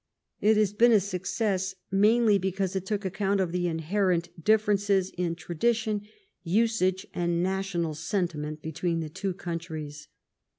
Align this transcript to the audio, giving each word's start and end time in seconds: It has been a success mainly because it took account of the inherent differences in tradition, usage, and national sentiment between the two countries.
It 0.39 0.57
has 0.57 0.73
been 0.73 0.91
a 0.91 0.99
success 0.99 1.75
mainly 1.91 2.39
because 2.39 2.75
it 2.75 2.87
took 2.87 3.05
account 3.05 3.39
of 3.39 3.51
the 3.51 3.67
inherent 3.67 4.29
differences 4.43 5.11
in 5.11 5.35
tradition, 5.35 6.07
usage, 6.41 7.05
and 7.13 7.43
national 7.43 7.93
sentiment 7.93 8.63
between 8.63 9.01
the 9.01 9.09
two 9.09 9.35
countries. 9.35 10.07